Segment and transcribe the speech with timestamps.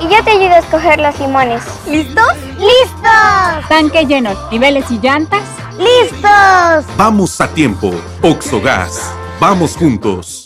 [0.00, 1.62] Y yo te ayudo a escoger los limones.
[1.86, 2.32] ¿Listos?
[2.58, 3.68] ¡Listos!
[3.68, 5.42] Tanque lleno, niveles y llantas.
[5.78, 6.84] ¡Listos!
[6.96, 7.92] Vamos a tiempo.
[8.22, 9.12] Oxogas.
[9.40, 10.45] Vamos juntos.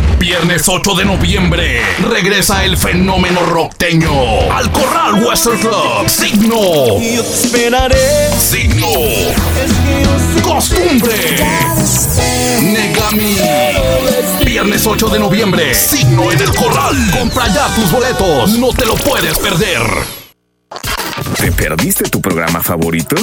[0.21, 6.07] Viernes 8 de noviembre regresa el fenómeno rockteño al Corral Western Club.
[6.07, 6.99] Signo.
[6.99, 8.29] Yo te esperaré.
[8.39, 8.85] Signo.
[10.43, 11.15] Costumbre.
[12.61, 13.35] Negami.
[14.45, 15.73] Viernes 8 de noviembre.
[15.73, 16.95] Signo en el Corral.
[17.17, 18.59] Compra ya tus boletos.
[18.59, 19.81] No te lo puedes perder.
[21.39, 23.15] ¿Te perdiste tu programa favorito?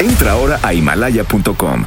[0.00, 1.86] Entra ahora a himalaya.com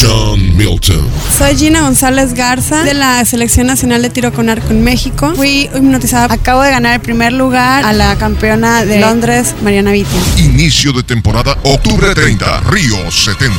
[0.00, 1.06] John Milton.
[1.36, 5.32] Soy Gina González Garza de la Selección Nacional de Tiro con Arco en México.
[5.36, 6.32] Fui hipnotizada.
[6.32, 10.16] Acabo de ganar el primer lugar a la campeona de Londres, Mariana Vitti.
[10.38, 13.54] Inicio de temporada, octubre 30, Río 70.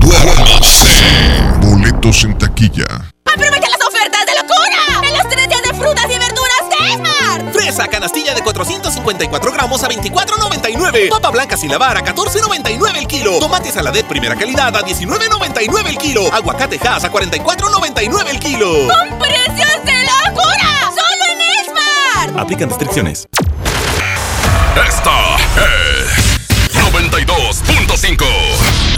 [0.00, 0.84] Duérmase.
[1.62, 2.86] Boletos en taquilla.
[3.24, 3.77] ¡Aprovecha
[7.68, 11.10] Fresa canastilla de 454 gramos a 24.99.
[11.10, 13.38] Papa blanca sin lavar a 14.99 el kilo.
[13.40, 16.32] Tomate saladet primera calidad a 19.99 el kilo.
[16.32, 18.88] Aguacate Hass a 44.99 el kilo.
[18.88, 20.88] ¡Con precios de locura!
[20.88, 21.42] ¡Solo en
[22.32, 22.40] Esmar!
[22.40, 23.28] Aplican restricciones.
[24.74, 26.40] Esta es
[26.72, 28.87] 92.5.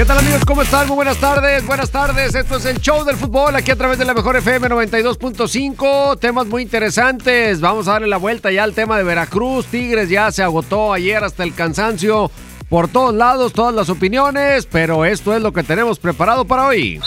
[0.00, 0.46] ¿Qué tal amigos?
[0.46, 0.86] ¿Cómo están?
[0.86, 2.34] Muy buenas tardes, buenas tardes.
[2.34, 6.18] Esto es el show del fútbol aquí a través de la mejor FM 92.5.
[6.18, 7.60] Temas muy interesantes.
[7.60, 9.66] Vamos a darle la vuelta ya al tema de Veracruz.
[9.66, 12.30] Tigres ya se agotó ayer hasta el cansancio.
[12.70, 16.98] Por todos lados, todas las opiniones, pero esto es lo que tenemos preparado para hoy.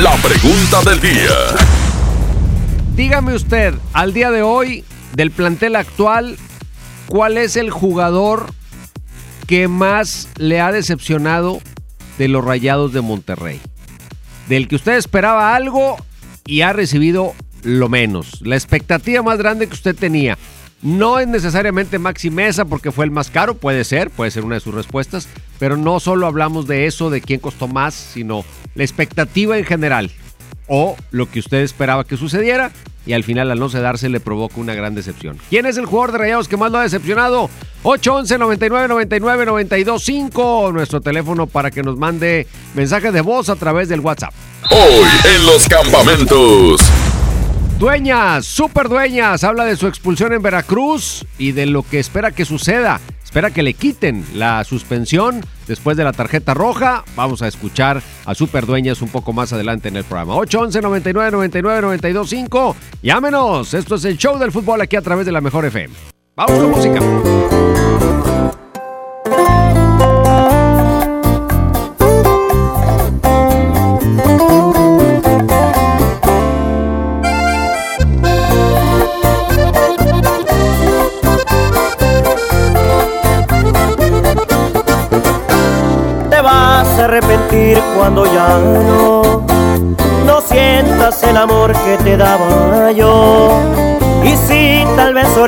[0.00, 1.34] La pregunta del día.
[2.94, 4.84] Dígame usted, al día de hoy,
[5.16, 6.38] del plantel actual,
[7.08, 8.46] ¿cuál es el jugador
[9.48, 11.58] que más le ha decepcionado
[12.18, 13.60] de los Rayados de Monterrey?
[14.48, 15.96] Del que usted esperaba algo
[16.44, 18.40] y ha recibido lo menos.
[18.42, 20.36] La expectativa más grande que usted tenía.
[20.82, 24.56] No es necesariamente Maxi Mesa porque fue el más caro, puede ser, puede ser una
[24.56, 25.28] de sus respuestas,
[25.60, 28.44] pero no solo hablamos de eso, de quién costó más, sino
[28.74, 30.10] la expectativa en general
[30.66, 32.72] o lo que usted esperaba que sucediera
[33.06, 35.38] y al final al no darse le provoca una gran decepción.
[35.50, 37.50] ¿Quién es el jugador de Rayados que más lo ha decepcionado?
[37.82, 43.56] 811 99 99 92 5 nuestro teléfono para que nos mande mensajes de voz a
[43.56, 44.32] través del WhatsApp.
[44.70, 46.80] Hoy en los campamentos.
[47.78, 52.44] Dueñas, super dueñas, habla de su expulsión en Veracruz y de lo que espera que
[52.44, 53.00] suceda.
[53.32, 57.02] Espera que le quiten la suspensión después de la tarjeta roja.
[57.16, 60.36] Vamos a escuchar a Super Dueñas un poco más adelante en el programa.
[60.36, 62.76] 811 99 99 92 5.
[63.02, 63.72] Llámenos.
[63.72, 65.94] Esto es el show del fútbol aquí a través de la Mejor FM.
[66.36, 67.00] Vamos con música.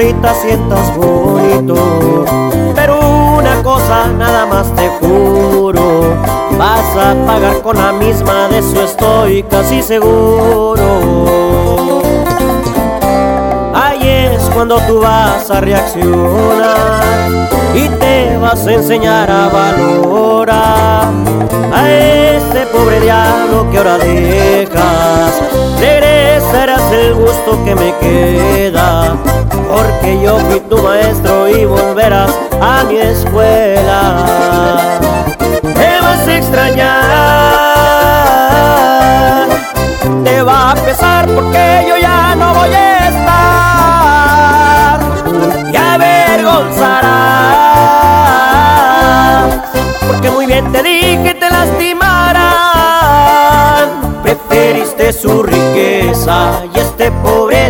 [0.04, 2.24] Ahorita sientas bonito,
[2.74, 2.98] pero
[3.38, 6.14] una cosa nada más te juro,
[6.58, 10.82] vas a pagar con la misma, de eso estoy casi seguro.
[13.74, 21.08] Ahí es cuando tú vas a reaccionar y te vas a enseñar a valorar
[21.72, 25.40] a este pobre diablo que ahora dejas.
[26.34, 29.14] Regresarás el gusto que me queda,
[29.68, 34.26] porque yo fui tu maestro y volverás a mi escuela.
[35.62, 37.06] Te vas a extrañar,
[40.24, 43.23] te va a pesar porque yo ya no voy a estar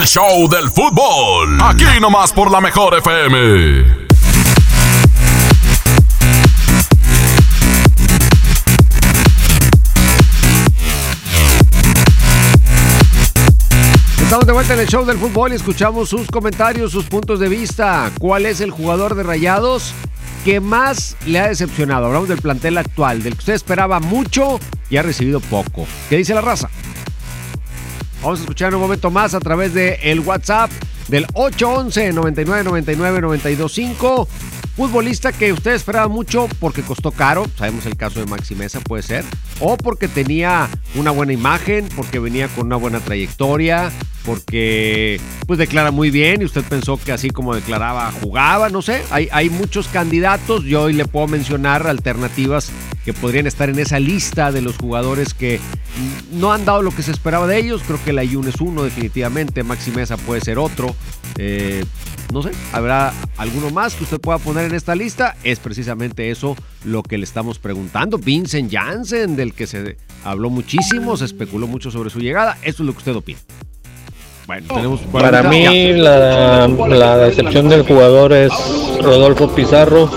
[0.00, 1.60] El show del fútbol.
[1.60, 4.08] Aquí nomás por la mejor FM.
[14.22, 17.50] Estamos de vuelta en el show del fútbol y escuchamos sus comentarios, sus puntos de
[17.50, 18.10] vista.
[18.18, 19.92] ¿Cuál es el jugador de Rayados
[20.46, 22.06] que más le ha decepcionado?
[22.06, 25.86] Hablamos del plantel actual, del que usted esperaba mucho y ha recibido poco.
[26.08, 26.70] ¿Qué dice la raza?
[28.22, 30.70] Vamos a escuchar un momento más a través del el WhatsApp
[31.08, 34.28] del 811 99 99 925
[34.76, 39.02] Futbolista que usted esperaba mucho porque costó caro, sabemos el caso de Maxi Mesa, puede
[39.02, 39.24] ser,
[39.60, 43.90] o porque tenía una buena imagen, porque venía con una buena trayectoria,
[44.24, 49.02] porque pues declara muy bien y usted pensó que así como declaraba jugaba, no sé,
[49.10, 52.70] hay, muchos candidatos, yo hoy le puedo mencionar alternativas
[53.04, 55.60] que podrían estar en esa lista de los jugadores que
[56.32, 58.84] no han dado lo que se esperaba de ellos, creo que la Ayun es uno
[58.84, 60.94] definitivamente, Maxi Mesa puede ser otro,
[61.36, 61.84] Eh,
[62.32, 65.36] no sé, habrá alguno más que usted pueda poner en esta lista.
[65.42, 68.18] Es precisamente eso lo que le estamos preguntando.
[68.18, 72.56] Vincent Janssen, del que se habló muchísimo, se especuló mucho sobre su llegada.
[72.62, 73.38] Eso es lo que usted opina.
[74.46, 78.52] Bueno, tenemos Para mí la, la decepción del jugador es
[79.00, 80.10] Rodolfo Pizarro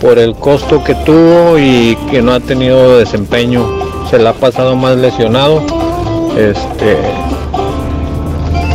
[0.00, 4.08] por el costo que tuvo y que no ha tenido desempeño.
[4.10, 5.64] Se la ha pasado más lesionado
[6.36, 6.96] este,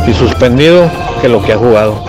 [0.08, 0.90] y suspendido
[1.20, 2.04] que lo que ha jugado.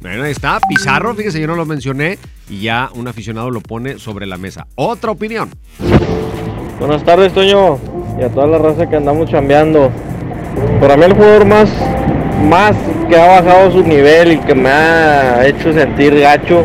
[0.00, 0.58] Bueno, ahí está.
[0.68, 2.18] Pizarro, fíjese, yo no lo mencioné
[2.50, 4.66] y ya un aficionado lo pone sobre la mesa.
[4.74, 5.50] Otra opinión.
[6.78, 7.78] Buenas tardes, Toño,
[8.18, 9.90] y a toda la raza que andamos chambeando.
[10.80, 11.70] Para mí el jugador más,
[12.48, 12.76] más
[13.08, 16.64] que ha bajado su nivel y que me ha hecho sentir gacho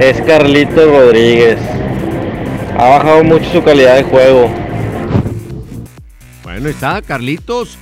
[0.00, 1.58] es Carlitos Rodríguez.
[2.76, 4.50] Ha bajado mucho su calidad de juego.
[6.42, 7.78] Bueno, está Carlitos.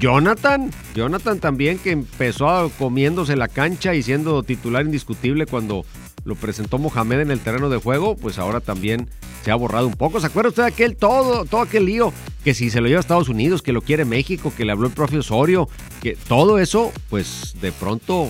[0.00, 5.86] Jonathan, Jonathan también que empezó comiéndose la cancha y siendo titular indiscutible cuando
[6.24, 9.08] lo presentó Mohamed en el terreno de juego, pues ahora también
[9.44, 10.20] se ha borrado un poco.
[10.20, 12.12] ¿Se acuerda usted de aquel todo, todo aquel lío
[12.44, 14.86] que si se lo lleva a Estados Unidos, que lo quiere México, que le habló
[14.86, 15.68] el profe Osorio,
[16.02, 18.28] que todo eso, pues de pronto,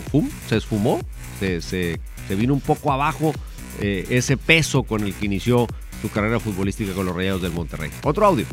[0.48, 1.00] se esfumó,
[1.40, 3.32] se, se- se vino un poco abajo
[3.80, 5.66] eh, ese peso con el que inició
[6.00, 7.90] su carrera futbolística con los Rayados del Monterrey.
[8.02, 8.46] Otro audio.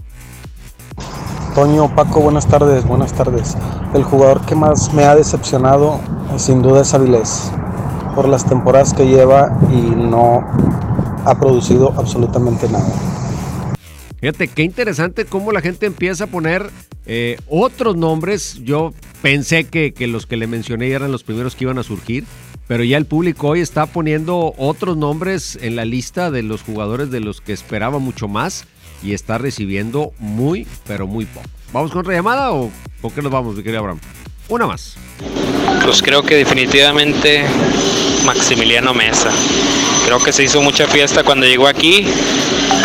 [1.56, 3.56] Toño, Paco, buenas tardes, buenas tardes.
[3.94, 6.00] El jugador que más me ha decepcionado
[6.38, 7.52] sin duda es Avilés,
[8.16, 10.46] por las temporadas que lleva y no
[11.26, 12.92] ha producido absolutamente nada.
[14.20, 16.70] Fíjate, qué interesante cómo la gente empieza a poner
[17.08, 18.62] eh, otros nombres.
[18.64, 22.26] Yo pensé que, que los que le mencioné eran los primeros que iban a surgir,
[22.68, 27.10] pero ya el público hoy está poniendo otros nombres en la lista de los jugadores
[27.10, 28.66] de los que esperaba mucho más
[29.04, 31.48] y está recibiendo muy, pero muy poco.
[31.74, 32.70] ¿Vamos con otra llamada o
[33.02, 34.00] con qué nos vamos, mi querido Abraham?
[34.52, 34.96] Una más.
[35.82, 37.46] Pues creo que definitivamente
[38.26, 39.30] Maximiliano Mesa.
[40.06, 42.06] Creo que se hizo mucha fiesta cuando llegó aquí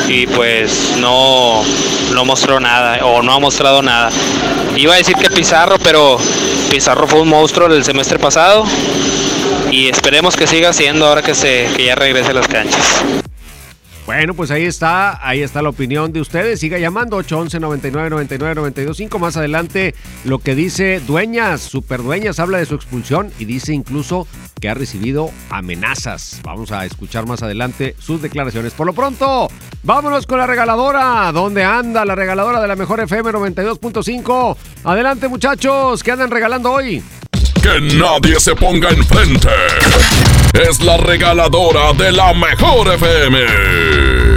[0.06, 1.64] y pues no,
[2.12, 4.12] no mostró nada o no ha mostrado nada.
[4.76, 6.18] Iba a decir que Pizarro, pero
[6.70, 8.64] Pizarro fue un monstruo el semestre pasado
[9.72, 13.25] y esperemos que siga siendo ahora que, se, que ya regrese a las canchas.
[14.06, 16.60] Bueno, pues ahí está, ahí está la opinión de ustedes.
[16.60, 19.18] Siga llamando 811 99 99 925.
[19.18, 24.28] Más adelante lo que dice Dueñas, Superdueñas, habla de su expulsión y dice incluso
[24.60, 26.40] que ha recibido amenazas.
[26.44, 28.74] Vamos a escuchar más adelante sus declaraciones.
[28.74, 29.48] Por lo pronto,
[29.82, 31.32] vámonos con la regaladora.
[31.32, 34.56] ¿Dónde anda la regaladora de la mejor FM 92.5?
[34.84, 37.02] Adelante muchachos, ¿qué andan regalando hoy?
[37.66, 39.48] Que nadie se ponga enfrente.
[40.52, 44.35] Es la regaladora de la mejor FM.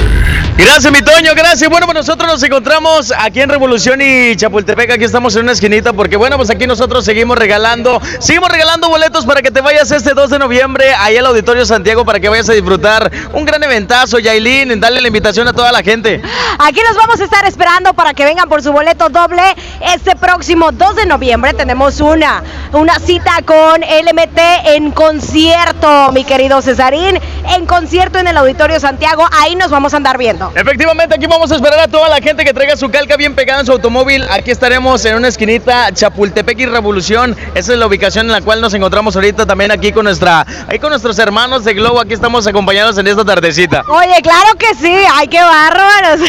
[0.60, 1.70] Gracias, mi Toño, gracias.
[1.70, 4.92] Bueno, pues nosotros nos encontramos aquí en Revolución y Chapultepec.
[4.92, 9.26] Aquí estamos en una esquinita porque, bueno, pues aquí nosotros seguimos regalando, seguimos regalando boletos
[9.26, 12.50] para que te vayas este 2 de noviembre ahí al Auditorio Santiago para que vayas
[12.50, 14.20] a disfrutar un gran eventazo.
[14.20, 16.22] Yailin, dale la invitación a toda la gente.
[16.60, 19.42] Aquí los vamos a estar esperando para que vengan por su boleto doble.
[19.80, 24.40] Este próximo 2 de noviembre tenemos una, una cita con LMT
[24.76, 27.18] en concierto, mi querido Cesarín.
[27.56, 29.26] En concierto en el Auditorio Santiago.
[29.32, 30.49] Ahí nos vamos a andar viendo.
[30.56, 33.60] Efectivamente, aquí vamos a esperar a toda la gente que traiga su calca bien pegada
[33.60, 34.26] en su automóvil.
[34.30, 37.36] Aquí estaremos en una esquinita, Chapultepec y Revolución.
[37.56, 40.80] Esa es la ubicación en la cual nos encontramos ahorita también aquí con nuestra, ahí
[40.80, 42.00] con nuestros hermanos de Globo.
[42.02, 43.84] Aquí estamos acompañados en esta tardecita.
[43.88, 44.96] Oye, claro que sí.
[45.14, 46.22] Ay, qué bárbaros.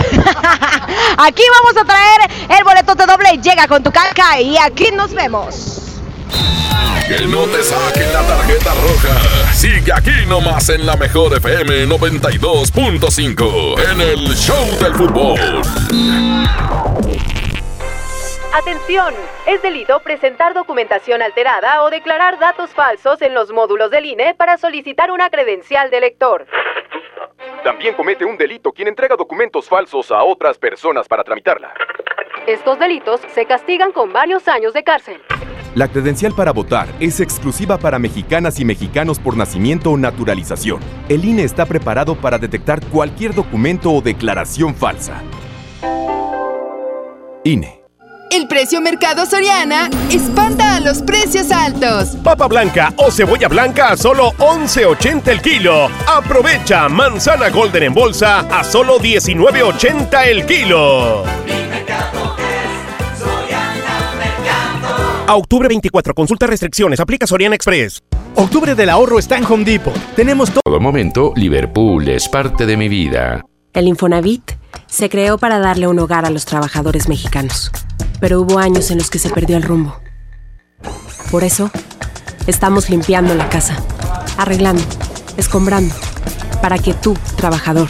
[1.18, 3.38] aquí vamos a traer el boleto de doble.
[3.42, 5.89] Llega con tu calca y aquí nos vemos.
[7.06, 9.52] Que no te saquen la tarjeta roja.
[9.52, 15.38] Sigue aquí nomás en la mejor FM 92.5 en el Show del Fútbol.
[18.52, 19.14] Atención,
[19.46, 24.58] es delito presentar documentación alterada o declarar datos falsos en los módulos del INE para
[24.58, 26.46] solicitar una credencial de elector.
[27.64, 31.72] También comete un delito quien entrega documentos falsos a otras personas para tramitarla.
[32.46, 35.22] Estos delitos se castigan con varios años de cárcel.
[35.74, 40.80] La credencial para votar es exclusiva para mexicanas y mexicanos por nacimiento o naturalización.
[41.08, 45.22] El INE está preparado para detectar cualquier documento o declaración falsa.
[47.44, 47.80] INE.
[48.32, 52.16] El precio Mercado Soriana espanta a los precios altos.
[52.22, 55.88] Papa blanca o cebolla blanca a solo 11.80 el kilo.
[56.06, 61.24] Aprovecha manzana golden en bolsa a solo 19.80 el kilo.
[65.30, 68.02] A octubre 24, consulta restricciones, aplica Soriana Express.
[68.34, 69.94] Octubre del ahorro está en Home Depot.
[70.16, 70.60] Tenemos todo.
[70.64, 73.46] todo momento, Liverpool es parte de mi vida.
[73.72, 74.42] El Infonavit
[74.88, 77.70] se creó para darle un hogar a los trabajadores mexicanos,
[78.18, 80.00] pero hubo años en los que se perdió el rumbo.
[81.30, 81.70] Por eso,
[82.48, 83.76] Estamos limpiando la casa,
[84.36, 84.82] arreglando,
[85.36, 85.94] escombrando,
[86.60, 87.88] para que tú, trabajador,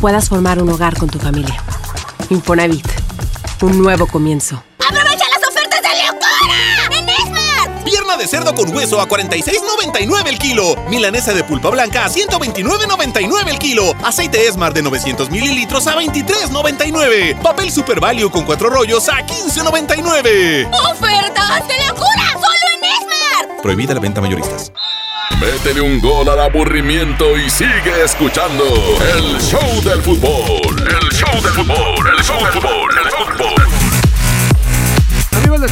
[0.00, 1.54] puedas formar un hogar con tu familia.
[2.30, 2.88] Infonavit,
[3.62, 4.64] un nuevo comienzo.
[8.24, 10.76] De cerdo con hueso a 46.99 el kilo.
[10.88, 13.92] Milanesa de pulpa blanca a 129.99 el kilo.
[14.02, 17.38] Aceite Esmar de 900 mililitros a 23.99.
[17.42, 20.70] Papel Super Value con cuatro rollos a 15.99.
[20.90, 22.32] ¡Ofertas de locura!
[22.32, 23.60] ¡Solo en Esmart!
[23.62, 24.72] Prohibida la venta mayoristas.
[25.38, 28.64] Métele un gol al aburrimiento y sigue escuchando
[29.18, 30.62] el show del fútbol.
[30.78, 33.63] El show del fútbol, el show del fútbol, el show del fútbol.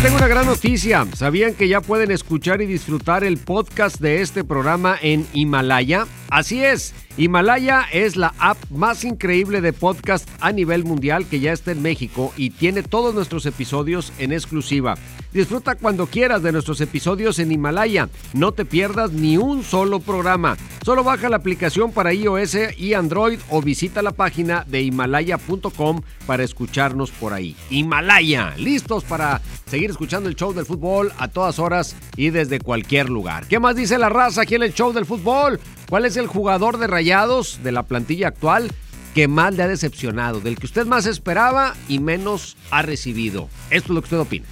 [0.01, 1.07] Tengo una gran noticia.
[1.15, 6.07] ¿Sabían que ya pueden escuchar y disfrutar el podcast de este programa en Himalaya?
[6.31, 11.53] Así es, Himalaya es la app más increíble de podcast a nivel mundial que ya
[11.53, 14.97] está en México y tiene todos nuestros episodios en exclusiva.
[15.33, 18.11] Disfruta cuando quieras de nuestros episodios en Himalaya.
[18.35, 20.59] No te pierdas ni un solo programa.
[20.85, 26.43] Solo baja la aplicación para iOS y Android o visita la página de himalaya.com para
[26.43, 27.57] escucharnos por ahí.
[27.71, 33.09] Himalaya, listos para seguir escuchando el show del fútbol a todas horas y desde cualquier
[33.09, 33.47] lugar.
[33.47, 35.59] ¿Qué más dice la raza aquí en el show del fútbol?
[35.89, 38.71] ¿Cuál es el jugador de rayados de la plantilla actual
[39.15, 40.41] que más le ha decepcionado?
[40.41, 43.49] Del que usted más esperaba y menos ha recibido.
[43.71, 44.47] Esto es lo que usted opina.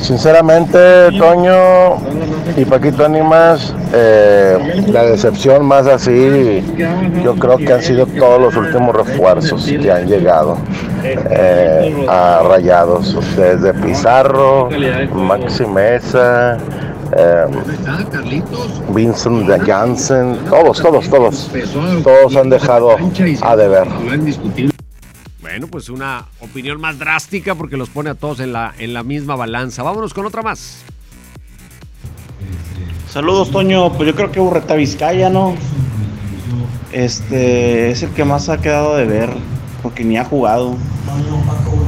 [0.00, 1.96] Sinceramente, Toño
[2.58, 6.62] y Paquito Animas, eh, la decepción más así,
[7.24, 10.58] yo creo que han sido todos los últimos refuerzos que han llegado
[11.02, 14.68] eh, a Rayados, desde Pizarro,
[15.14, 16.58] Maxi Mesa,
[17.16, 17.46] eh,
[18.94, 21.50] Vincent Janssen, todos, todos, todos,
[22.02, 22.96] todos han dejado
[23.40, 23.88] a deber.
[25.44, 29.02] Bueno, pues una opinión más drástica porque los pone a todos en la, en la
[29.02, 29.82] misma balanza.
[29.82, 30.78] Vámonos con otra más.
[33.10, 33.92] Saludos, Toño.
[33.92, 35.54] Pues yo creo que Urreta Vizcaya, ¿no?
[36.92, 39.34] Este es el que más ha quedado de ver,
[39.82, 40.78] porque ni ha jugado.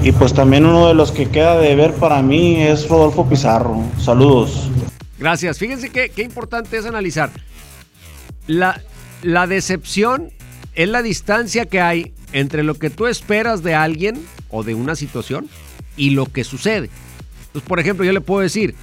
[0.02, 3.82] Y pues también uno de los que queda de ver para mí es Rodolfo Pizarro.
[3.98, 4.68] Saludos.
[5.18, 5.56] Gracias.
[5.56, 7.30] Fíjense qué, qué importante es analizar.
[8.46, 8.82] La,
[9.22, 10.30] la decepción
[10.74, 14.96] es la distancia que hay entre lo que tú esperas de alguien o de una
[14.96, 15.48] situación
[15.96, 16.90] y lo que sucede.
[17.46, 18.74] Entonces, por ejemplo, yo le puedo decir,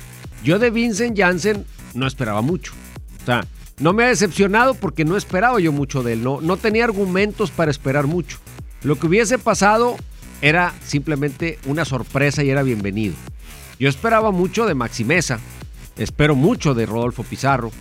[0.43, 2.73] yo de Vincent Janssen no esperaba mucho.
[3.21, 3.45] O sea,
[3.79, 6.23] no me ha decepcionado porque no esperaba yo mucho de él.
[6.23, 8.37] No, no tenía argumentos para esperar mucho.
[8.83, 9.95] Lo que hubiese pasado
[10.41, 13.15] era simplemente una sorpresa y era bienvenido.
[13.79, 15.39] Yo esperaba mucho de Maximeza.
[15.97, 17.71] Espero mucho de Rodolfo Pizarro.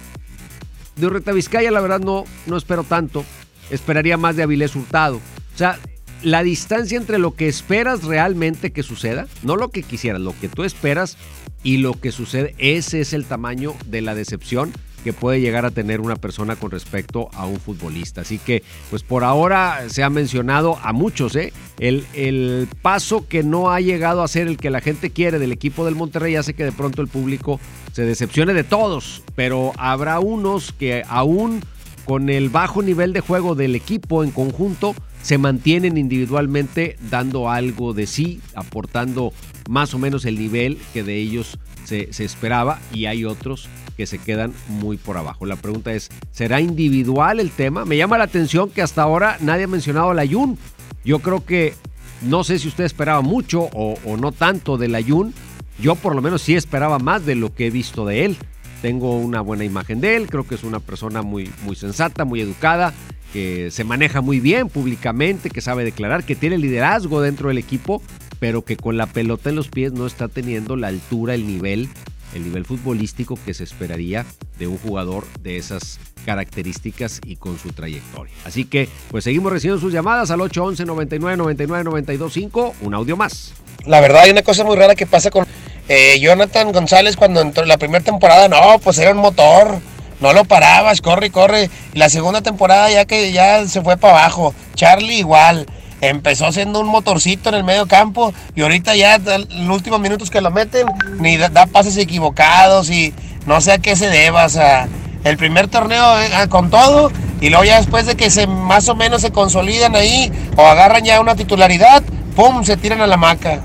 [0.97, 3.25] De Urreta Vizcaya, la verdad, no, no espero tanto.
[3.71, 5.21] Esperaría más de Avilés Hurtado.
[5.63, 5.79] Sea,
[6.25, 10.49] la distancia entre lo que esperas realmente que suceda, no lo que quisieras, lo que
[10.49, 11.17] tú esperas
[11.63, 14.73] y lo que sucede, ese es el tamaño de la decepción
[15.05, 18.23] que puede llegar a tener una persona con respecto a un futbolista.
[18.23, 21.53] Así que, pues por ahora se ha mencionado a muchos, ¿eh?
[21.79, 25.53] El, el paso que no ha llegado a ser el que la gente quiere del
[25.53, 27.61] equipo del Monterrey hace que de pronto el público
[27.93, 31.63] se decepcione de todos, pero habrá unos que aún
[32.05, 37.95] con el bajo nivel de juego del equipo en conjunto, se mantienen individualmente dando algo
[37.95, 39.33] de sí, aportando
[39.69, 44.19] más o menos el nivel que de ellos se, esperaba y hay otros que se
[44.19, 45.47] quedan muy por abajo.
[45.47, 47.85] La pregunta es, ¿será individual el tema?
[47.85, 50.59] Me llama la atención que hasta ahora nadie ha mencionado al Ayun.
[51.05, 51.75] Yo creo que,
[52.23, 55.35] no sé si usted esperaba mucho o, no tanto del Ayun.
[55.79, 58.37] Yo por lo menos sí esperaba más de lo que he visto de él.
[58.81, 62.41] Tengo una buena imagen de él, creo que es una persona muy, muy sensata, muy
[62.41, 62.93] educada,
[63.33, 68.03] que se maneja muy bien públicamente, que sabe declarar, que tiene liderazgo dentro del equipo,
[68.39, 71.89] pero que con la pelota en los pies no está teniendo la altura, el nivel,
[72.35, 74.27] el nivel futbolístico que se esperaría
[74.59, 78.35] de un jugador de esas características y con su trayectoria.
[78.45, 83.55] Así que, pues seguimos recibiendo sus llamadas al 811 99 99 925, un audio más.
[83.87, 85.45] La verdad hay una cosa muy rara que pasa con
[85.89, 89.81] eh, Jonathan González cuando entró en la primera temporada, no, pues era un motor,
[90.23, 91.69] no lo parabas, corre corre.
[91.95, 94.55] La segunda temporada ya que ya se fue para abajo.
[94.77, 95.67] Charlie igual.
[96.01, 100.41] Empezó siendo un motorcito en el medio campo y ahorita ya los últimos minutos que
[100.41, 100.87] lo meten
[101.19, 103.13] ni da, pases equivocados y
[103.47, 104.45] no sé a qué se deba.
[104.45, 104.89] O sea,
[105.25, 108.95] el primer torneo eh, con todo y luego ya después de que se más o
[108.95, 112.03] menos se consolidan ahí o agarran ya una titularidad,
[112.37, 112.65] ¡pum!
[112.65, 113.61] se tiran a la maca.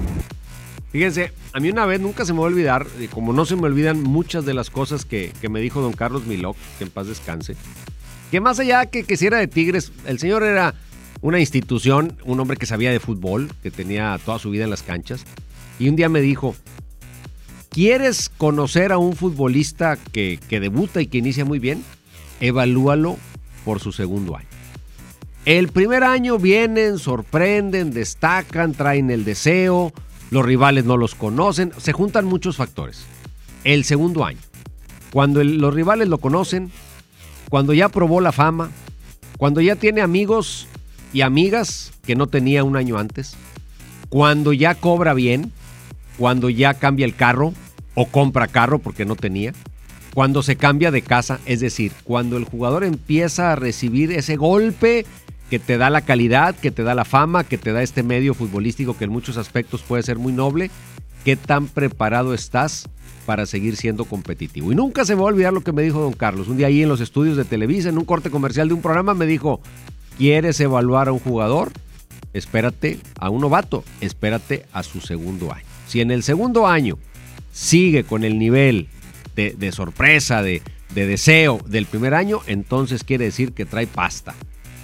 [0.92, 3.64] Fíjense, a mí una vez nunca se me va a olvidar, como no se me
[3.64, 7.08] olvidan muchas de las cosas que, que me dijo don Carlos Milok, que en paz
[7.08, 7.56] descanse,
[8.32, 10.76] que más allá que, que si era de Tigres, el señor era
[11.22, 14.84] una institución, un hombre que sabía de fútbol, que tenía toda su vida en las
[14.84, 15.26] canchas,
[15.78, 16.56] y un día me dijo,
[17.78, 21.84] ¿Quieres conocer a un futbolista que, que debuta y que inicia muy bien?
[22.40, 23.18] Evalúalo
[23.64, 24.48] por su segundo año.
[25.46, 29.94] El primer año vienen, sorprenden, destacan, traen el deseo,
[30.30, 33.06] los rivales no los conocen, se juntan muchos factores.
[33.64, 34.40] El segundo año,
[35.12, 36.72] cuando los rivales lo conocen,
[37.50, 38.72] cuando ya probó la fama,
[39.38, 40.68] cuando ya tiene amigos
[41.14, 43.36] y amigas que no tenía un año antes,
[44.10, 45.52] cuando ya cobra bien,
[46.18, 47.54] cuando ya cambia el carro
[47.96, 49.54] o compra carro porque no tenía,
[50.14, 55.06] cuando se cambia de casa, es decir, cuando el jugador empieza a recibir ese golpe
[55.50, 58.34] que te da la calidad, que te da la fama, que te da este medio
[58.34, 60.70] futbolístico que en muchos aspectos puede ser muy noble,
[61.24, 62.90] ¿qué tan preparado estás
[63.26, 64.72] para seguir siendo competitivo?
[64.72, 66.48] Y nunca se me va a olvidar lo que me dijo don Carlos.
[66.48, 69.14] Un día ahí en los estudios de Televisa, en un corte comercial de un programa,
[69.14, 69.62] me dijo,
[70.18, 71.72] ¿quieres evaluar a un jugador?
[72.34, 75.66] Espérate a un novato, espérate a su segundo año.
[75.88, 76.98] Si en el segundo año
[77.54, 78.90] sigue con el nivel
[79.36, 80.62] de, sorpresa, de
[80.94, 84.36] deseo del primer año, entonces quiere decir que trae pasta.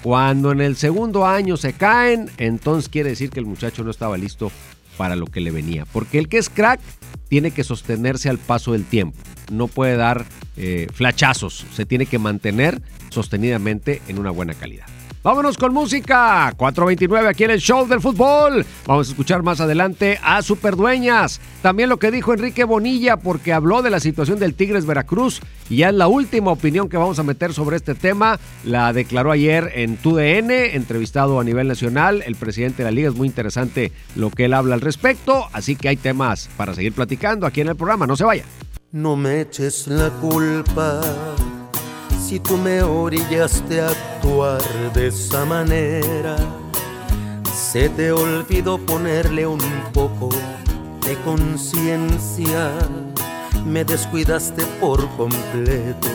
[0.04, 4.18] Cuando en el segundo año se caen, entonces quiere decir que el muchacho no estaba
[4.18, 4.52] listo
[4.98, 5.86] para lo que le venía.
[5.86, 6.82] Porque el que es crack
[7.30, 9.18] tiene que sostenerse al paso del tiempo.
[9.50, 10.26] No puede dar
[10.58, 11.66] eh, flachazos.
[11.74, 14.88] Se tiene que mantener sostenidamente en una buena calidad.
[15.24, 16.54] Vámonos con música.
[16.58, 18.66] 429 aquí en el show del fútbol.
[18.86, 21.40] Vamos a escuchar más adelante a Superdueñas.
[21.62, 25.78] También lo que dijo Enrique Bonilla porque habló de la situación del Tigres Veracruz y
[25.78, 28.38] ya es la última opinión que vamos a meter sobre este tema.
[28.66, 32.22] La declaró ayer en TUDN, entrevistado a nivel nacional.
[32.26, 35.48] El presidente de la liga es muy interesante lo que él habla al respecto.
[35.54, 38.06] Así que hay temas para seguir platicando aquí en el programa.
[38.06, 38.44] No se vaya.
[38.92, 41.00] No me eches la culpa
[42.34, 44.60] si tú me orillaste a actuar
[44.96, 46.36] de esa manera.
[47.54, 49.62] Se te olvidó ponerle un
[49.94, 50.30] poco
[51.06, 52.72] de conciencia.
[53.68, 56.08] Me descuidaste por completo,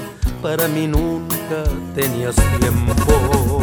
[0.42, 1.62] para mí nunca
[1.94, 3.62] tenías tiempo.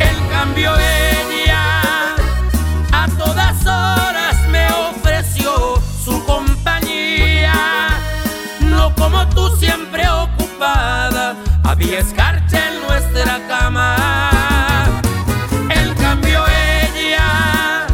[0.00, 2.16] En cambio ella
[2.90, 7.54] a todas horas me ofreció su compañía,
[8.60, 11.19] no como tú siempre ocupada,
[11.64, 15.00] había escarcha en nuestra cama.
[15.70, 16.44] En cambio
[16.94, 17.86] ella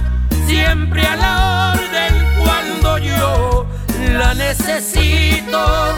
[0.47, 3.67] siempre a la orden cuando yo
[4.13, 5.95] la necesito,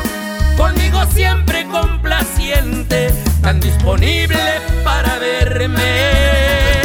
[0.57, 6.83] conmigo siempre complaciente, tan disponible para verme.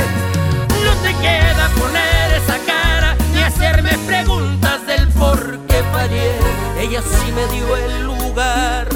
[0.83, 6.33] No te queda poner esa cara ni hacerme preguntas del por qué fallé.
[6.79, 8.87] Ella sí me dio el lugar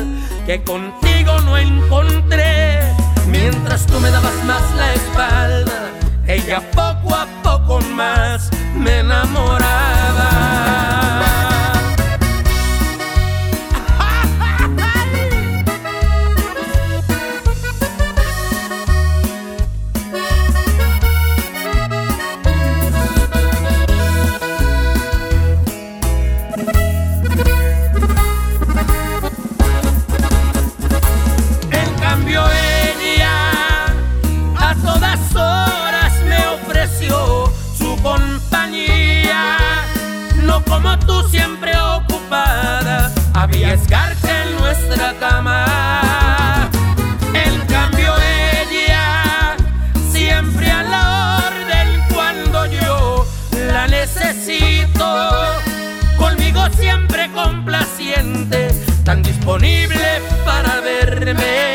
[0.48, 2.80] que contigo no encontré.
[3.28, 5.92] Mientras tú me dabas más la espalda,
[6.26, 10.38] ella poco a poco más me enamoraba.
[59.08, 61.72] Tan disponible para verme.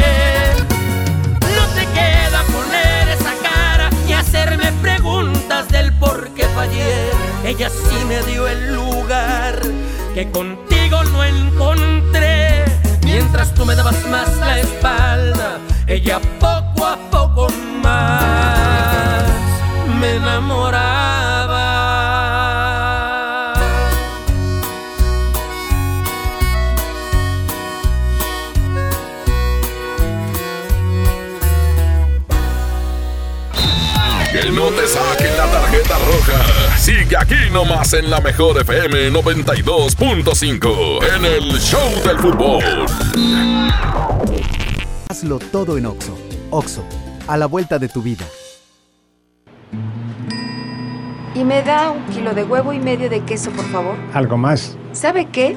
[1.57, 7.09] No te queda poner esa cara y hacerme preguntas del por qué fallé.
[7.43, 9.59] Ella sí me dio el lugar
[10.13, 12.67] que contigo no encontré.
[13.03, 17.49] Mientras tú me dabas más la espalda, ella poco a poco
[17.83, 19.23] más
[19.99, 21.02] me enamoraba.
[35.83, 36.77] Tarjeta roja.
[36.77, 42.63] Sigue aquí nomás en la mejor FM 92.5 en el Show del Fútbol.
[45.09, 46.19] Hazlo todo en Oxo.
[46.51, 46.85] Oxo,
[47.27, 48.25] a la vuelta de tu vida.
[51.35, 53.97] Y me da un kilo de huevo y medio de queso, por favor.
[54.13, 54.77] ¿Algo más?
[54.93, 55.57] ¿Sabe qué?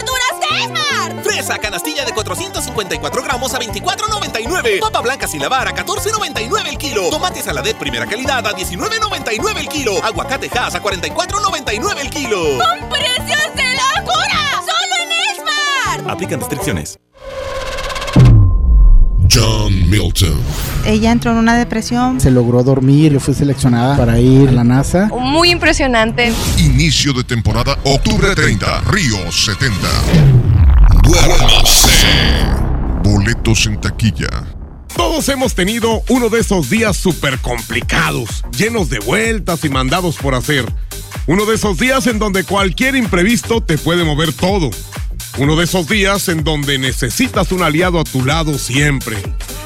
[1.23, 4.79] Fresa canastilla de 454 gramos a 24.99.
[4.79, 7.09] Papa blanca sin lavar a 14.99 el kilo.
[7.09, 10.03] Tomate saladet primera calidad a 19.99 el kilo.
[10.03, 12.39] Aguacate Hass a 44.99 el kilo.
[12.57, 14.61] ¡Con precios de locura!
[14.61, 16.11] ¡Solo en Esmar!
[16.11, 16.99] Aplican restricciones.
[19.33, 20.41] John Milton.
[20.85, 22.19] Ella entró en una depresión.
[22.19, 25.09] Se logró dormir, yo fui seleccionada para ir a la NASA.
[25.17, 26.33] Muy impresionante.
[26.57, 30.50] Inicio de temporada, octubre 30, Río 70.
[31.11, 32.07] Duérmase.
[33.03, 34.29] Boletos en taquilla.
[34.95, 40.35] Todos hemos tenido uno de esos días súper complicados, llenos de vueltas y mandados por
[40.35, 40.65] hacer.
[41.27, 44.71] Uno de esos días en donde cualquier imprevisto te puede mover todo.
[45.37, 49.17] Uno de esos días en donde necesitas un aliado a tu lado siempre.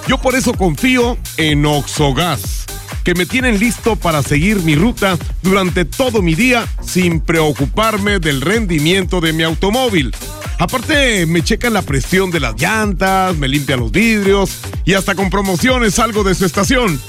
[0.08, 2.65] Yo por eso confío en Oxogas,
[3.03, 8.41] que me tienen listo para seguir mi ruta durante todo mi día sin preocuparme del
[8.41, 10.12] rendimiento de mi automóvil.
[10.60, 15.30] Aparte, me checan la presión de las llantas, me limpian los vidrios y hasta con
[15.30, 17.00] promociones salgo de su estación.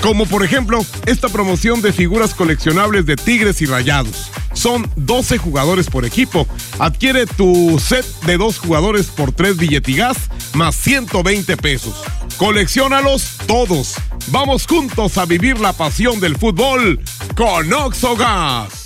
[0.00, 4.30] Como por ejemplo, esta promoción de figuras coleccionables de Tigres y Rayados.
[4.52, 6.46] Son 12 jugadores por equipo.
[6.78, 10.16] Adquiere tu set de dos jugadores por 3 billetigas
[10.54, 12.02] más 120 pesos.
[12.36, 13.94] Colecciónalos todos.
[14.28, 17.00] Vamos juntos a vivir la pasión del fútbol
[17.34, 18.83] con Oxogas.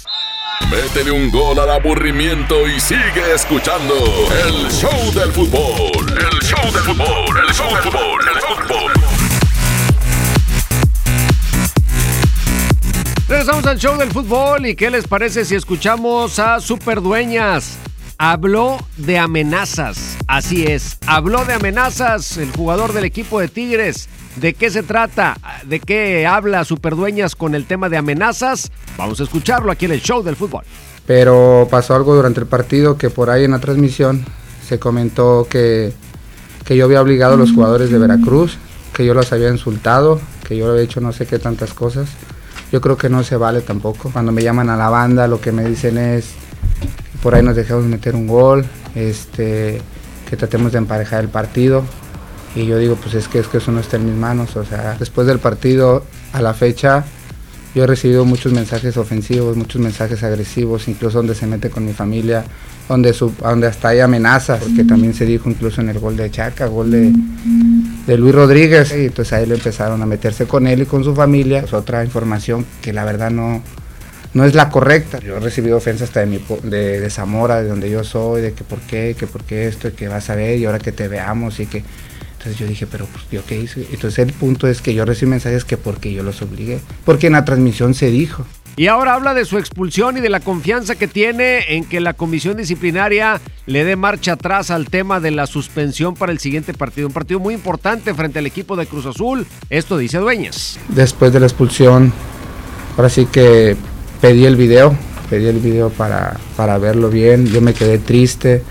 [0.66, 6.06] Métele un gol al aburrimiento y sigue escuchando el show del fútbol.
[6.08, 8.92] El show del fútbol, el show del fútbol, el fútbol.
[13.28, 17.78] Regresamos al show del fútbol y qué les parece si escuchamos a Superdueñas.
[18.18, 24.08] Habló de amenazas, así es, habló de amenazas el jugador del equipo de Tigres.
[24.36, 25.36] ¿De qué se trata?
[25.64, 28.70] ¿De qué habla Superdueñas con el tema de amenazas?
[28.96, 30.64] Vamos a escucharlo aquí en el show del fútbol.
[31.06, 34.24] Pero pasó algo durante el partido que por ahí en la transmisión
[34.66, 35.92] se comentó que,
[36.64, 38.58] que yo había obligado a los jugadores de Veracruz,
[38.92, 42.08] que yo los había insultado, que yo había hecho no sé qué tantas cosas.
[42.70, 44.10] Yo creo que no se vale tampoco.
[44.12, 46.34] Cuando me llaman a la banda, lo que me dicen es
[47.22, 48.64] por ahí nos dejamos meter un gol,
[48.94, 49.80] este,
[50.28, 51.84] que tratemos de emparejar el partido.
[52.54, 54.56] Y yo digo, pues es que, es que eso no está en mis manos.
[54.56, 57.04] O sea, después del partido, a la fecha,
[57.74, 61.92] yo he recibido muchos mensajes ofensivos, muchos mensajes agresivos, incluso donde se mete con mi
[61.92, 62.44] familia,
[62.88, 66.30] donde, su, donde hasta hay amenazas, porque también se dijo incluso en el gol de
[66.30, 67.12] Chaca, gol de,
[68.06, 71.14] de Luis Rodríguez, y entonces ahí le empezaron a meterse con él y con su
[71.14, 71.60] familia.
[71.60, 73.62] Es otra información que la verdad no,
[74.32, 75.20] no es la correcta.
[75.20, 78.54] Yo he recibido ofensas hasta de, mi, de, de Zamora, de donde yo soy, de
[78.54, 80.90] que por qué, que por qué esto, y que vas a ver, y ahora que
[80.90, 81.84] te veamos, y que...
[82.38, 83.84] Entonces yo dije, pero pues yo qué hice.
[83.90, 87.32] Entonces el punto es que yo recibí mensajes que porque yo los obligué, porque en
[87.32, 88.46] la transmisión se dijo.
[88.76, 92.12] Y ahora habla de su expulsión y de la confianza que tiene en que la
[92.12, 97.08] comisión disciplinaria le dé marcha atrás al tema de la suspensión para el siguiente partido.
[97.08, 99.44] Un partido muy importante frente al equipo de Cruz Azul.
[99.68, 100.78] Esto dice Dueñas.
[100.90, 102.12] Después de la expulsión,
[102.96, 103.76] ahora sí que
[104.20, 104.96] pedí el video,
[105.28, 107.46] pedí el video para, para verlo bien.
[107.48, 108.62] Yo me quedé triste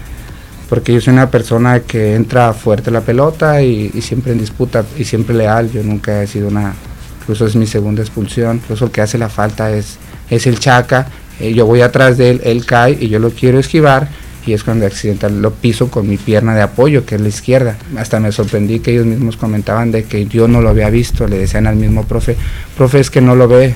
[0.69, 4.85] porque yo soy una persona que entra fuerte la pelota y, y siempre en disputa
[4.97, 5.71] y siempre leal.
[5.71, 6.73] Yo nunca he sido una,
[7.21, 8.57] incluso es mi segunda expulsión.
[8.57, 9.97] Incluso el que hace la falta es,
[10.29, 11.07] es el Chaca.
[11.39, 14.09] Eh, yo voy atrás de él, él cae y yo lo quiero esquivar
[14.47, 17.77] y es cuando accidental lo piso con mi pierna de apoyo, que es la izquierda.
[17.97, 21.37] Hasta me sorprendí que ellos mismos comentaban de que yo no lo había visto, le
[21.37, 22.37] decían al mismo profe,
[22.77, 23.75] profe es que no lo ve,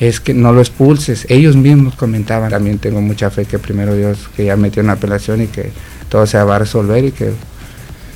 [0.00, 1.24] es que no lo expulses.
[1.28, 5.42] Ellos mismos comentaban, también tengo mucha fe que primero Dios que ya metió una apelación
[5.42, 5.70] y que
[6.12, 7.32] todo se va a resolver y que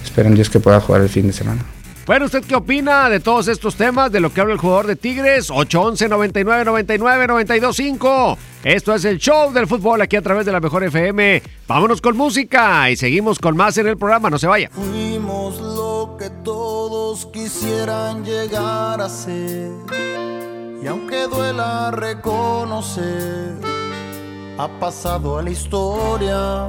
[0.05, 1.65] espero en Dios que pueda jugar el fin de semana.
[2.07, 4.97] Bueno, ¿usted qué opina de todos estos temas, de lo que habla el jugador de
[4.97, 5.51] Tigres?
[5.51, 8.39] 811 99 99 925.
[8.65, 11.43] Esto es el show del fútbol aquí a través de la mejor FM.
[11.67, 14.29] Vámonos con música y seguimos con más en el programa.
[14.29, 14.69] No se vaya.
[14.73, 19.71] Fuimos lo que todos quisieran llegar a ser.
[20.83, 23.55] Y aunque duela reconocer
[24.59, 26.69] ha pasado a la historia.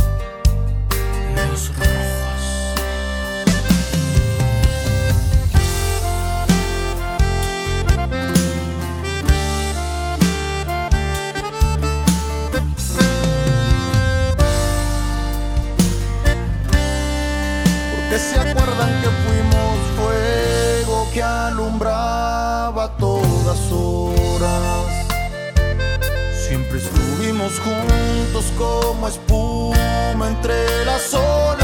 [28.61, 31.61] Como espuma entre las olas.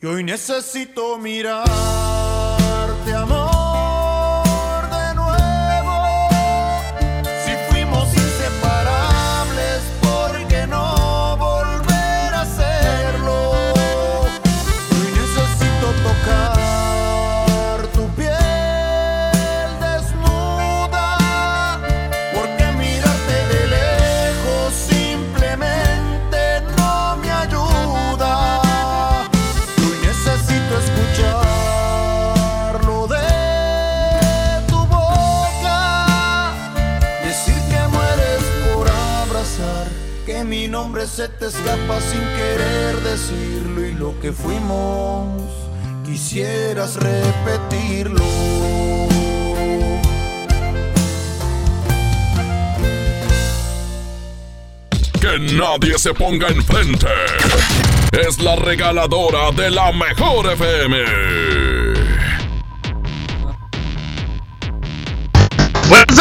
[0.00, 1.70] Y hoy necesito mirarte,
[42.00, 43.86] sin querer decirlo.
[43.86, 45.42] Y lo que fuimos,
[46.04, 48.24] quisieras repetirlo.
[55.20, 57.08] Que nadie se ponga enfrente.
[58.12, 61.57] Es la regaladora de la mejor FM.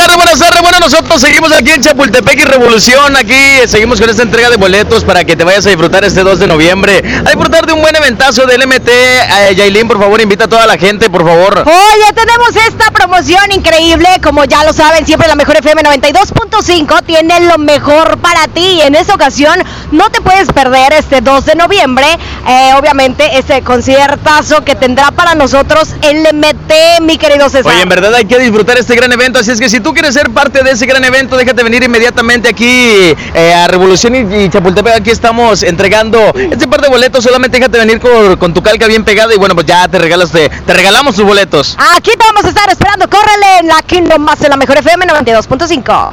[0.08, 0.62] Tardes, buenas tardes.
[0.62, 3.16] Bueno, nosotros seguimos aquí en Chapultepec y Revolución.
[3.16, 3.36] Aquí
[3.68, 6.48] seguimos con esta entrega de boletos para que te vayas a disfrutar este 2 de
[6.48, 7.02] noviembre.
[7.26, 8.88] A disfrutar de un buen eventazo del MT.
[8.88, 11.64] Eh, Yailin, por favor, invita a toda la gente, por favor.
[11.66, 14.08] Oye, tenemos esta promoción increíble.
[14.24, 18.82] Como ya lo saben, siempre la mejor FM 92.5 tiene lo mejor para ti.
[18.82, 22.06] En esta ocasión, no te puedes perder este 2 de noviembre.
[22.48, 27.74] eh, obviamente, ese conciertazo que tendrá para nosotros el MT, mi querido César.
[27.74, 30.14] Oye, en verdad hay que disfrutar este gran evento, así es que si tú quieres
[30.14, 34.48] ser parte de ese gran evento, déjate venir inmediatamente aquí eh, a Revolución y, y
[34.48, 34.94] Chapultepec.
[34.98, 39.04] Aquí estamos entregando este par de boletos, solamente déjate venir con, con tu calca bien
[39.04, 41.76] pegada y bueno, pues ya te regalas, te, te regalamos tus boletos.
[41.96, 43.10] Aquí te vamos a estar esperando.
[43.10, 46.12] Córrele en la Kingdom más en la mejor FM 92.5.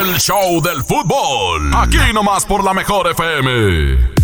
[0.00, 1.74] El show del fútbol.
[1.74, 4.16] Aquí nomás por la mejor FM.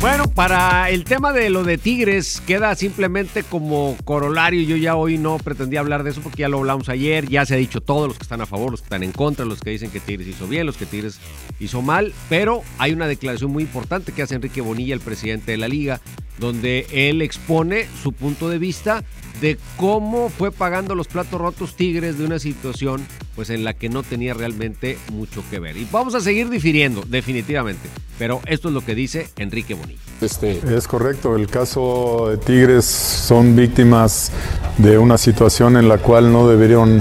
[0.00, 4.62] Bueno, para el tema de lo de Tigres queda simplemente como corolario.
[4.62, 7.28] Yo ya hoy no pretendía hablar de eso porque ya lo hablamos ayer.
[7.28, 9.44] Ya se ha dicho todo, los que están a favor, los que están en contra,
[9.44, 11.18] los que dicen que Tigres hizo bien, los que Tigres
[11.58, 12.12] hizo mal.
[12.28, 16.00] Pero hay una declaración muy importante que hace Enrique Bonilla, el presidente de la liga,
[16.38, 19.02] donde él expone su punto de vista
[19.40, 23.88] de cómo fue pagando los platos rotos Tigres de una situación pues en la que
[23.88, 25.76] no tenía realmente mucho que ver.
[25.76, 27.88] Y vamos a seguir difiriendo, definitivamente.
[28.18, 30.00] Pero esto es lo que dice Enrique Bonilla.
[30.20, 34.32] Este, Es correcto, el caso de Tigres son víctimas
[34.76, 37.00] de una situación en la cual no deberían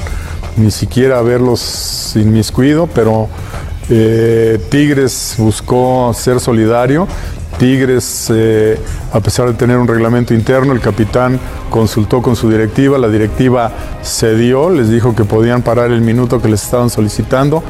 [0.57, 3.29] ni siquiera haberlos inmiscuido, pero
[3.89, 7.07] eh, Tigres buscó ser solidario
[7.57, 8.79] Tigres, eh,
[9.11, 11.39] a pesar de tener un reglamento interno, el capitán
[11.69, 13.71] consultó con su directiva, la directiva
[14.03, 17.63] cedió, les dijo que podían parar el minuto que les estaban solicitando.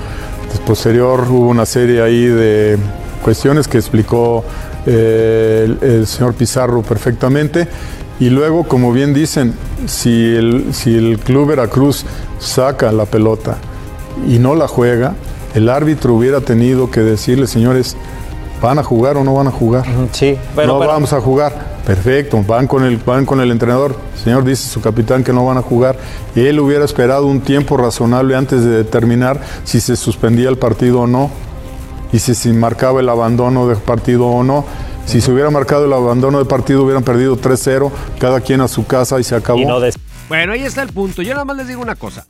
[0.49, 2.77] Después, posterior hubo una serie ahí de
[3.23, 4.43] cuestiones que explicó
[4.85, 7.67] eh, el, el señor Pizarro perfectamente.
[8.19, 9.53] Y luego, como bien dicen,
[9.85, 12.05] si el, si el Club Veracruz
[12.39, 13.57] saca la pelota
[14.27, 15.13] y no la juega,
[15.53, 17.95] el árbitro hubiera tenido que decirle, señores,
[18.61, 19.85] ¿van a jugar o no van a jugar?
[20.11, 21.77] Sí, no vamos a jugar.
[21.85, 23.95] Perfecto, van con, el, van con el entrenador.
[24.21, 25.97] Señor, dice su capitán que no van a jugar.
[26.35, 31.07] Él hubiera esperado un tiempo razonable antes de determinar si se suspendía el partido o
[31.07, 31.31] no
[32.11, 34.65] y si se marcaba el abandono del partido o no.
[35.05, 37.89] Si se hubiera marcado el abandono del partido, hubieran perdido 3-0,
[38.19, 39.59] cada quien a su casa y se acabó.
[40.27, 41.21] Bueno, ahí está el punto.
[41.21, 42.25] Yo nada más les digo una cosa.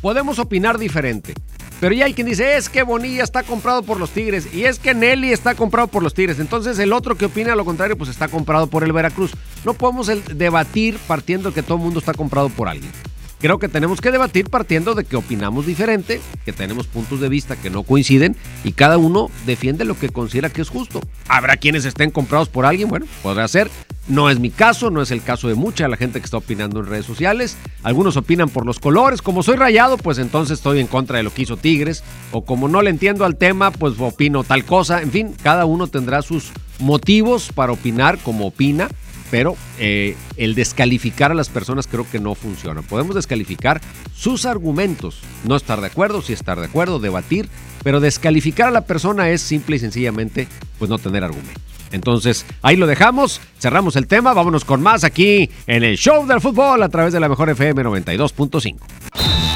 [0.00, 1.34] Podemos opinar diferente.
[1.80, 4.78] Pero ya hay quien dice, es que Bonilla está comprado por los Tigres y es
[4.78, 6.38] que Nelly está comprado por los Tigres.
[6.38, 9.32] Entonces el otro que opina lo contrario, pues está comprado por el Veracruz.
[9.64, 12.90] No podemos debatir partiendo que todo el mundo está comprado por alguien.
[13.38, 17.56] Creo que tenemos que debatir partiendo de que opinamos diferente, que tenemos puntos de vista
[17.56, 18.34] que no coinciden
[18.64, 21.00] y cada uno defiende lo que considera que es justo.
[21.28, 23.70] Habrá quienes estén comprados por alguien, bueno, podrá ser.
[24.08, 26.78] No es mi caso, no es el caso de mucha la gente que está opinando
[26.78, 27.56] en redes sociales.
[27.82, 29.20] Algunos opinan por los colores.
[29.20, 32.04] Como soy rayado, pues entonces estoy en contra de lo que hizo Tigres.
[32.30, 35.02] O como no le entiendo al tema, pues opino tal cosa.
[35.02, 38.88] En fin, cada uno tendrá sus motivos para opinar como opina.
[39.30, 42.82] Pero eh, el descalificar a las personas creo que no funciona.
[42.82, 43.80] Podemos descalificar
[44.14, 45.20] sus argumentos.
[45.44, 47.48] No estar de acuerdo, sí estar de acuerdo, debatir.
[47.82, 50.48] Pero descalificar a la persona es simple y sencillamente
[50.78, 51.62] pues no tener argumentos.
[51.92, 56.40] Entonces, ahí lo dejamos, cerramos el tema, vámonos con más aquí en el Show del
[56.40, 59.55] Fútbol a través de la mejor FM 92.5.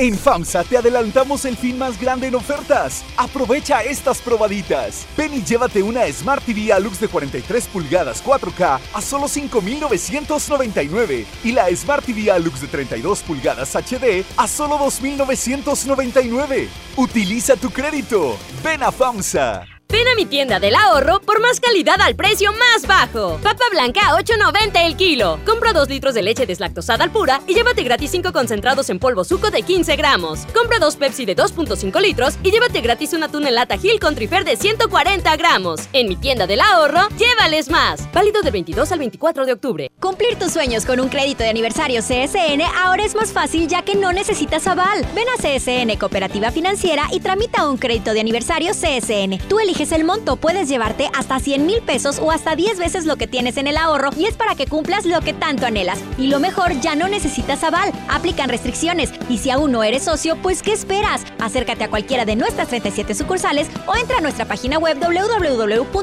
[0.00, 3.04] En FAMSA te adelantamos el fin más grande en ofertas.
[3.16, 5.08] Aprovecha estas probaditas.
[5.16, 11.50] Ven y llévate una Smart TV Alux de 43 pulgadas 4K a solo 5.999 y
[11.50, 16.68] la Smart TV Alux de 32 pulgadas HD a solo 2.999.
[16.96, 18.38] Utiliza tu crédito.
[18.62, 19.77] Ven a FAMSA.
[19.90, 23.38] Ven a mi tienda del ahorro por más calidad al precio más bajo.
[23.42, 25.40] Papa blanca a 8.90 el kilo.
[25.46, 29.24] Compra 2 litros de leche deslactosada al pura y llévate gratis 5 concentrados en polvo
[29.24, 30.40] suco de 15 gramos.
[30.54, 34.14] Compra 2 Pepsi de 2.5 litros y llévate gratis una tuna en lata Gil con
[34.14, 35.80] trifer de 140 gramos.
[35.94, 38.12] En mi tienda del ahorro, llévales más.
[38.12, 39.90] Válido del 22 al 24 de octubre.
[40.00, 43.94] Cumplir tus sueños con un crédito de aniversario CSN ahora es más fácil ya que
[43.94, 45.06] no necesitas aval.
[45.14, 49.38] Ven a CSN Cooperativa Financiera y tramita un crédito de aniversario CSN.
[49.48, 53.16] Tú eliges el monto, puedes llevarte hasta 100 mil pesos o hasta 10 veces lo
[53.16, 56.00] que tienes en el ahorro y es para que cumplas lo que tanto anhelas.
[56.18, 60.36] Y lo mejor, ya no necesitas aval, aplican restricciones y si aún no eres socio,
[60.42, 61.24] pues ¿qué esperas?
[61.38, 65.94] Acércate a cualquiera de nuestras 37 sucursales o entra a nuestra página web www.csn.coop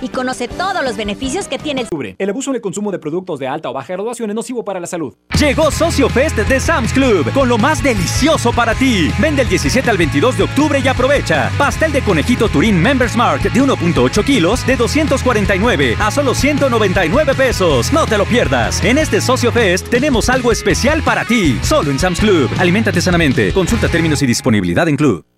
[0.00, 3.40] y conoce todos los beneficios que tiene el El abuso en el consumo de productos
[3.40, 5.14] de alta o baja graduación es nocivo para la salud.
[5.38, 9.10] Llegó Socio Fest de Sam's Club con lo más delicioso para ti.
[9.18, 11.50] Vende el 17 al 22 de octubre y aprovecha.
[11.58, 17.92] Pastel de conejito Turín Members Mark de 1.8 kilos de 249 a solo 199 pesos.
[17.92, 18.82] No te lo pierdas.
[18.84, 21.58] En este Socio Fest tenemos algo especial para ti.
[21.62, 22.50] Solo en Sam's Club.
[22.58, 23.52] Aliméntate sanamente.
[23.52, 25.37] Consulta términos y disponibilidad en Club.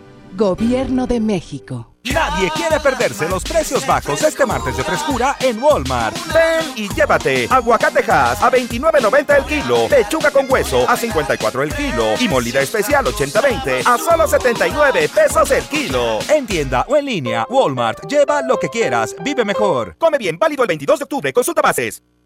[0.35, 1.87] Gobierno de México.
[2.03, 6.15] Nadie quiere perderse los precios bajos este martes de frescura en Walmart.
[6.33, 12.15] Ven y llévate aguacatejas a 29.90 el kilo, lechuga con hueso a 54 el kilo
[12.19, 16.19] y molida especial 80-20 a solo 79 pesos el kilo.
[16.29, 18.07] En tienda o en línea, Walmart.
[18.07, 19.95] Lleva lo que quieras, vive mejor.
[19.99, 22.01] Come bien, válido el 22 de octubre, consulta bases.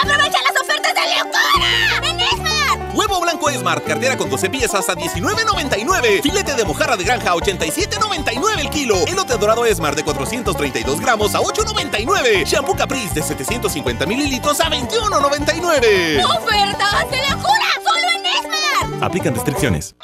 [0.00, 2.10] ¡Aprovecha las ofertas de locura!
[2.10, 2.94] ¡En Esmar!
[2.94, 6.22] Huevo blanco Smart, cartera con 12 piezas a 19.99.
[6.22, 9.04] Filete de mojarra de granja a 87.99 el kilo.
[9.06, 12.44] Elote dorado Smart de 432 gramos a 8.99.
[12.44, 16.24] Shampoo Caprice de 750 mililitros a 21.99.
[16.24, 17.68] ¡Ofertas de locura!
[17.82, 19.04] ¡Solo en Esmar!
[19.04, 19.94] Aplican restricciones.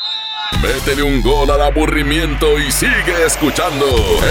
[0.62, 3.86] Métele un gol al aburrimiento y sigue escuchando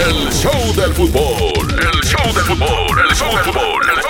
[0.06, 1.78] el show del fútbol.
[1.80, 4.09] El show del fútbol, el show del fútbol, el show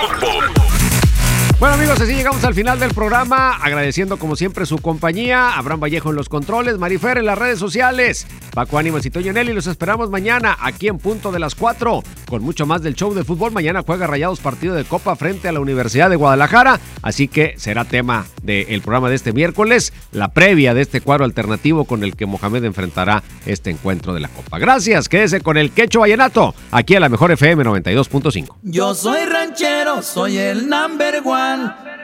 [1.61, 6.09] Bueno amigos, así llegamos al final del programa, agradeciendo como siempre su compañía, Abraham Vallejo
[6.09, 10.09] en los controles, Marifer en las redes sociales, Paco Ánimas y Toño Nelly, los esperamos
[10.09, 12.01] mañana aquí en punto de las 4,
[12.31, 15.51] con mucho más del show de fútbol, mañana juega Rayados partido de Copa frente a
[15.51, 20.73] la Universidad de Guadalajara, así que será tema del programa de este miércoles, la previa
[20.73, 24.59] de este cuadro alternativo con el que Mohamed enfrentará este encuentro de la Copa.
[24.59, 28.55] Gracias, quédese con el Quecho Vallenato, aquí a la Mejor FM 92.5.
[28.61, 32.00] Yo soy ranchero, soy el number one.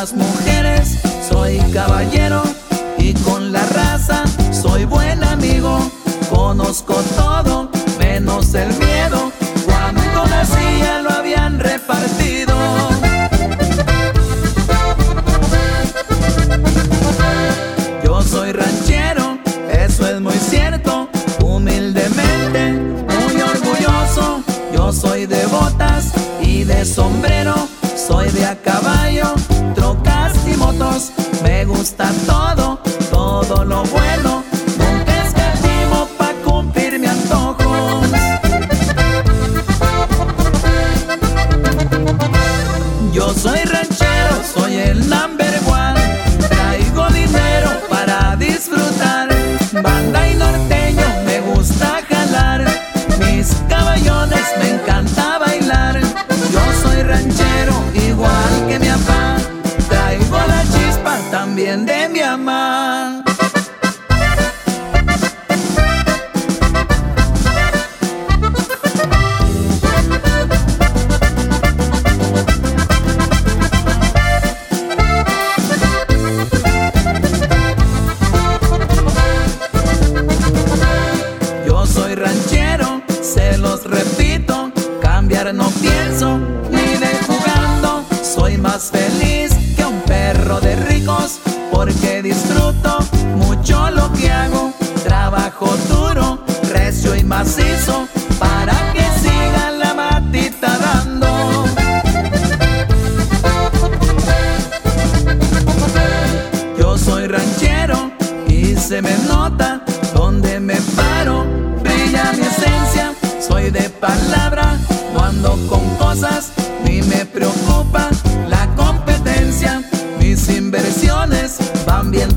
[0.00, 0.96] Las mujeres
[1.28, 2.42] soy caballero
[2.96, 5.78] y con la raza soy buen amigo.
[6.30, 9.30] Conozco todo, menos el miedo.
[9.66, 12.54] Cuando nacía lo habían repartido.
[18.02, 19.38] Yo soy ranchero,
[19.70, 21.10] eso es muy cierto.
[21.44, 24.42] Humildemente, muy orgulloso.
[24.74, 26.06] Yo soy de botas
[26.40, 27.54] y de sombrero.
[28.08, 29.34] Soy de a caballo,
[29.74, 31.12] trocas y motos.
[31.42, 32.78] Me gusta todo,
[33.10, 34.09] todo lo bueno.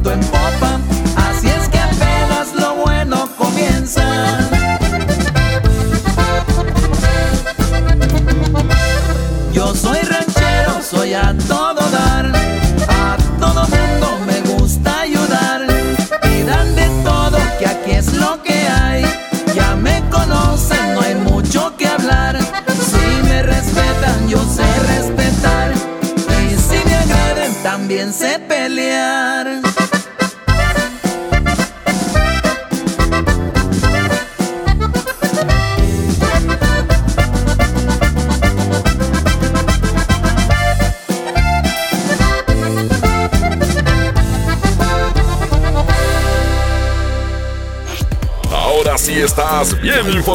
[0.03, 0.42] Viento en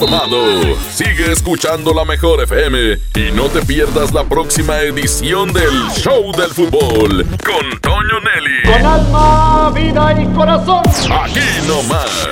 [0.01, 0.76] informado.
[0.92, 6.51] Sigue escuchando la mejor FM y no te pierdas la próxima edición del Show del
[6.51, 8.62] Fútbol con Toño Nelly.
[8.72, 10.82] Con alma, vida y corazón.
[11.11, 12.28] Aquí nomás,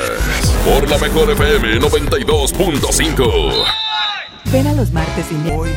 [0.64, 3.64] por la mejor FM 92.5.
[4.52, 5.70] Ven a los martes y Hoy